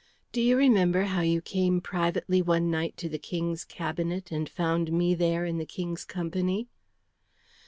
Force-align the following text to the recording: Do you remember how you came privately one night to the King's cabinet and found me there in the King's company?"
Do 0.31 0.41
you 0.41 0.57
remember 0.57 1.03
how 1.03 1.21
you 1.21 1.43
came 1.43 1.79
privately 1.79 2.41
one 2.41 2.71
night 2.71 2.97
to 2.97 3.07
the 3.07 3.19
King's 3.19 3.63
cabinet 3.63 4.31
and 4.31 4.49
found 4.49 4.91
me 4.91 5.13
there 5.13 5.45
in 5.45 5.59
the 5.59 5.63
King's 5.67 6.05
company?" 6.05 6.69